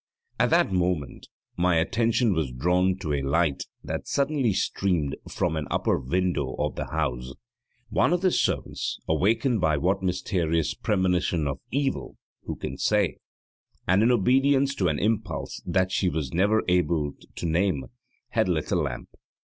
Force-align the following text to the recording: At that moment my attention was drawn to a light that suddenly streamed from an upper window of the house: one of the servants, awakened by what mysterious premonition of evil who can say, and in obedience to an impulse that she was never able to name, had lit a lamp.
At 0.39 0.49
that 0.49 0.71
moment 0.71 1.27
my 1.57 1.75
attention 1.75 2.33
was 2.33 2.51
drawn 2.51 2.97
to 3.01 3.13
a 3.13 3.21
light 3.21 3.65
that 3.83 4.07
suddenly 4.07 4.51
streamed 4.51 5.15
from 5.29 5.55
an 5.55 5.67
upper 5.69 5.99
window 5.99 6.55
of 6.57 6.73
the 6.75 6.87
house: 6.87 7.35
one 7.89 8.11
of 8.11 8.21
the 8.21 8.31
servants, 8.31 8.99
awakened 9.07 9.61
by 9.61 9.77
what 9.77 10.01
mysterious 10.01 10.73
premonition 10.73 11.47
of 11.47 11.59
evil 11.69 12.17
who 12.45 12.55
can 12.55 12.79
say, 12.79 13.17
and 13.87 14.01
in 14.01 14.11
obedience 14.11 14.73
to 14.73 14.87
an 14.87 14.97
impulse 14.97 15.61
that 15.67 15.91
she 15.91 16.09
was 16.09 16.33
never 16.33 16.63
able 16.67 17.13
to 17.35 17.45
name, 17.45 17.85
had 18.29 18.49
lit 18.49 18.71
a 18.71 18.75
lamp. 18.77 19.09